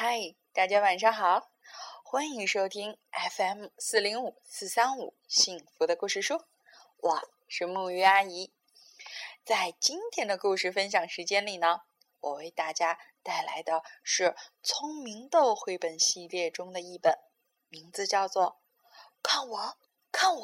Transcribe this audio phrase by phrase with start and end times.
[0.00, 1.50] 嗨，大家晚上好，
[2.04, 2.96] 欢迎收听
[3.32, 6.44] FM 四零五四三五幸福的故事书，
[6.98, 8.52] 我是木鱼阿姨。
[9.42, 11.80] 在今天的故事分享时间里呢，
[12.20, 14.26] 我为大家带来的是
[14.62, 17.18] 《聪明豆》绘本系列中的一本，
[17.68, 18.44] 名字叫做
[19.20, 19.78] 《看我，
[20.12, 20.40] 看我》。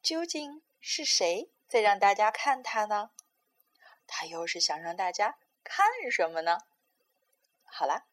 [0.00, 3.10] 究竟是谁在让大家看它呢？
[4.06, 6.58] 他又是想让大家看什么呢？
[7.66, 8.04] 好啦，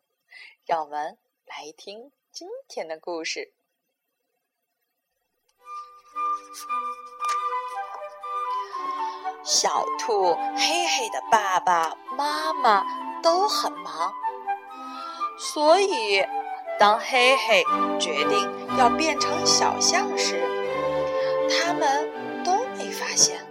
[0.66, 3.54] 让我们来听今天的故事。
[9.44, 14.14] 小兔黑黑的爸爸妈妈都很忙，
[15.38, 16.26] 所以
[16.80, 17.64] 当黑黑
[18.00, 20.42] 决定要变成小象时，
[21.50, 23.46] 他们都没发现。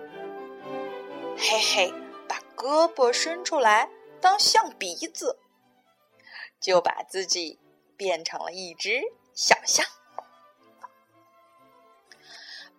[1.38, 1.94] 黑黑
[2.28, 3.90] 把胳膊伸出来
[4.20, 5.38] 当象鼻子。
[6.62, 7.58] 就把自己
[7.96, 9.02] 变成了一只
[9.34, 9.84] 小象。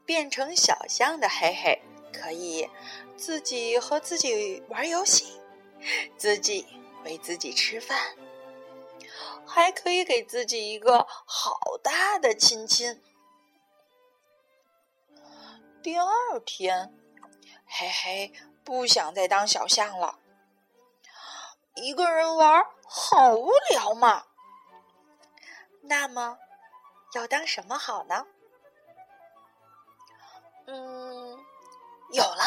[0.06, 2.70] 变成小象的黑黑可以
[3.16, 5.40] 自己和自己玩游戏，
[6.18, 6.66] 自己
[7.04, 8.16] 喂自己吃饭，
[9.46, 13.02] 还可以给自己一个好大的亲亲。
[15.82, 16.08] 第二
[16.46, 16.94] 天，
[17.66, 20.20] 黑黑不想再当小象了。
[21.76, 24.26] 一个人玩好无聊嘛。
[25.82, 26.38] 那么，
[27.14, 28.26] 要当什么好呢？
[30.68, 31.46] 嗯，
[32.12, 32.44] 有了。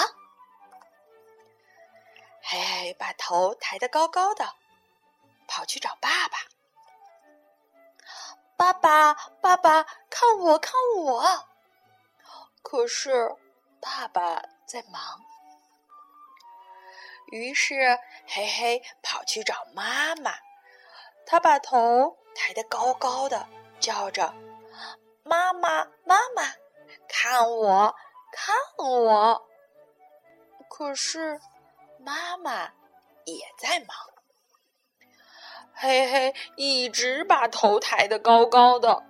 [2.43, 4.55] 嘿嘿，把头抬得高高的，
[5.49, 6.39] 跑去找爸爸。
[8.57, 11.49] 爸爸，爸爸，看我，看我。
[12.63, 13.37] 可是，
[13.81, 15.21] 爸爸在忙。
[17.27, 20.33] 于是，嘿嘿跑去找妈妈。
[21.27, 23.49] 他把头抬得高高的，
[23.81, 24.33] 叫着
[25.25, 26.55] ：“妈妈，妈妈，
[27.09, 27.95] 看我，
[28.31, 29.48] 看我！”
[30.70, 31.41] 可是，
[31.98, 32.73] 妈妈
[33.25, 33.89] 也在忙。
[35.75, 39.03] 嘿嘿一直把头抬得高高的，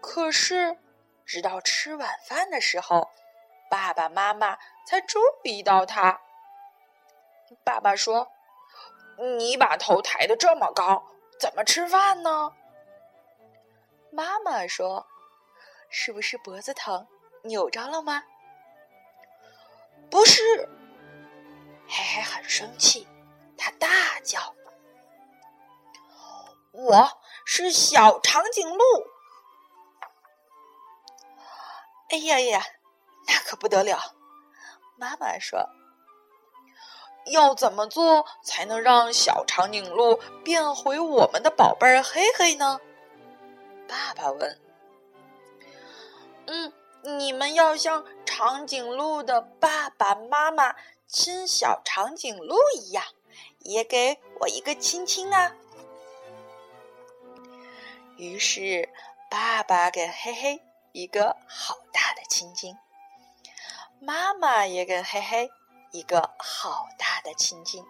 [0.00, 0.76] 可是，
[1.24, 3.10] 直到吃晚饭的时候，
[3.70, 6.20] 爸爸妈妈才注意到他。
[7.64, 8.28] 爸爸说
[9.38, 11.04] ：“你把头抬得这么高，
[11.40, 12.52] 怎么吃饭呢？”
[14.12, 15.06] 妈妈说
[15.90, 17.06] ：“是不是脖子疼，
[17.44, 18.24] 扭着了吗？”
[20.10, 20.68] 不是，
[21.88, 23.06] 嘿嘿很生气，
[23.56, 23.88] 他大
[24.24, 24.54] 叫
[26.72, 28.78] ：“我是小长颈鹿！”
[32.10, 32.62] 哎呀呀，
[33.26, 33.98] 那可不得了！
[34.96, 35.68] 妈妈说。
[37.30, 42.80] 要怎么做才能让小长颈鹿变回我们的宝贝儿黑黑呢？
[43.86, 44.58] 爸爸问。
[46.46, 46.72] 嗯，
[47.02, 50.74] 你们要像长颈鹿的爸爸妈妈
[51.06, 53.04] 亲小长颈鹿一样，
[53.60, 55.52] 也给我一个亲亲啊！
[58.16, 58.88] 于是，
[59.30, 60.62] 爸爸给黑黑
[60.92, 62.76] 一个好大的亲亲，
[64.00, 65.50] 妈妈也给黑黑。
[65.90, 67.84] 一个好大的亲近。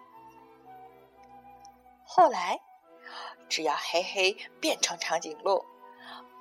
[2.03, 2.59] 后来，
[3.47, 5.65] 只要黑黑变成长颈鹿，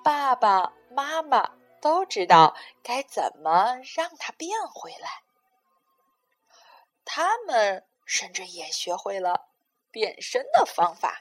[0.02, 5.22] 爸爸妈妈都知道该怎么让它变回来。
[7.04, 9.48] 他们甚至也学会了
[9.90, 11.20] 变身的方法。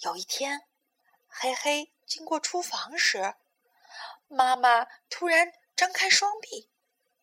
[0.00, 0.68] 有一天，
[1.26, 3.34] 黑黑经过厨房时，
[4.28, 6.70] 妈妈突然张开双臂，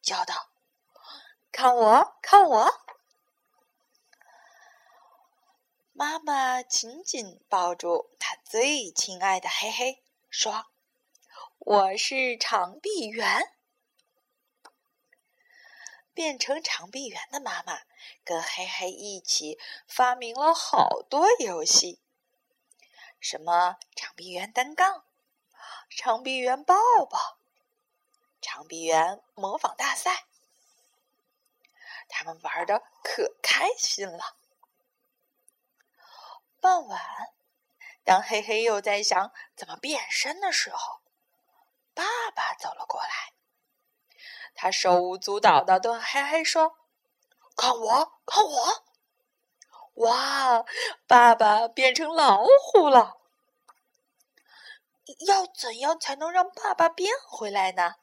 [0.01, 0.50] 叫道。
[1.51, 2.81] 看我，看我！
[5.91, 10.67] 妈妈紧紧抱住她最亲爱的黑黑，说
[11.59, 13.53] ：“我是长臂猿。”
[16.15, 17.81] 变成长臂猿的妈妈
[18.23, 21.99] 跟黑黑一起发明了好多游戏，
[23.19, 25.03] 什么长臂猿单杠、
[25.89, 26.75] 长臂猿抱
[27.09, 27.37] 抱、
[28.41, 30.25] 长臂猿模仿大赛。
[32.21, 34.37] 他们玩的可开心了。
[36.59, 37.01] 傍晚，
[38.03, 41.01] 当黑黑又在想怎么变身的时候，
[41.95, 42.03] 爸
[42.35, 43.33] 爸走了过来。
[44.53, 46.77] 他手舞足蹈的对黑黑说
[47.57, 48.85] ：“看我，看我！
[50.05, 50.63] 哇，
[51.07, 53.17] 爸爸变成老虎了！
[55.25, 57.95] 要怎样才能让爸爸变回来呢？”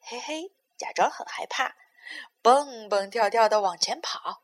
[0.00, 1.74] 嘿嘿，假装很害怕。
[2.42, 4.42] 蹦蹦跳跳的往前跑，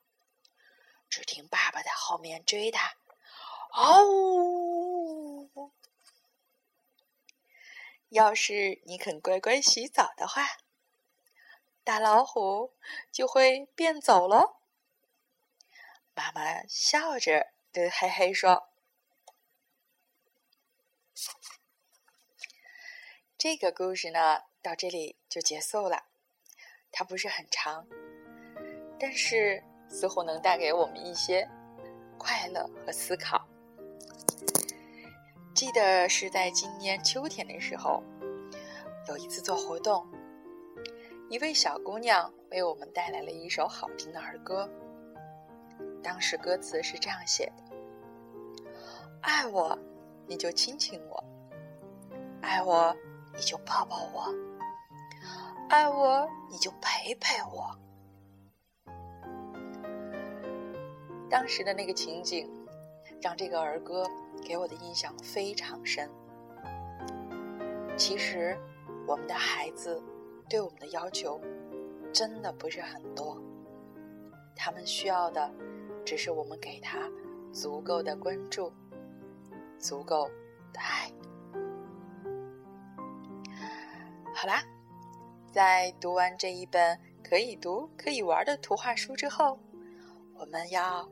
[1.10, 2.96] 只听爸爸在后面追他，
[3.72, 5.72] 嗷呜！
[8.10, 10.58] 要是你肯乖乖洗澡的话，
[11.82, 12.72] 大老虎
[13.10, 14.60] 就会变走喽。
[16.14, 18.70] 妈妈笑着对黑黑说
[23.36, 26.07] ：“这个故事呢，到这里就结束了。
[26.90, 27.86] 它不是很长，
[28.98, 31.48] 但是似乎能带给我们一些
[32.18, 33.46] 快乐和思考。
[35.54, 38.02] 记得是在今年秋天的时候，
[39.08, 40.06] 有一次做活动，
[41.28, 44.68] 一位小姑娘为我们带来了一首好听的儿歌。”
[46.02, 47.64] 当时歌词是这样写的
[49.20, 49.76] ：“爱我，
[50.26, 51.24] 你就亲亲我；
[52.40, 52.96] 爱我，
[53.34, 54.32] 你就抱抱我；
[55.68, 57.76] 爱我，你就陪陪我。”
[61.30, 62.50] 当时的那个情景，
[63.20, 64.06] 让这个儿歌
[64.42, 66.10] 给我的印象非常深。
[67.96, 68.58] 其实，
[69.06, 70.02] 我们的孩子
[70.48, 71.38] 对我们的要求
[72.12, 73.38] 真的不是很多，
[74.56, 75.52] 他们需要的。
[76.04, 77.00] 只是我们给他
[77.52, 78.72] 足够的关注，
[79.78, 80.26] 足够
[80.72, 81.12] 的爱。
[84.34, 84.62] 好啦，
[85.52, 89.58] 在读完这一本可以读可以玩的图画书之后，
[90.34, 91.08] 我们要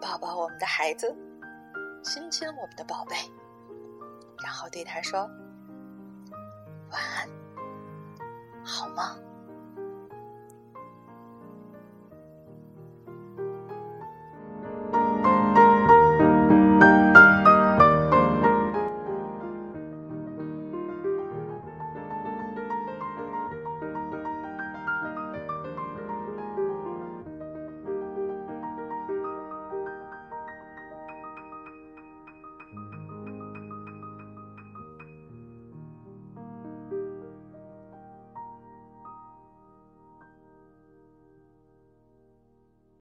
[0.00, 1.14] 抱抱我们的孩子，
[2.02, 3.16] 亲亲我们的宝贝，
[4.42, 5.28] 然后对他说
[6.90, 7.28] 晚安，
[8.64, 9.16] 好吗？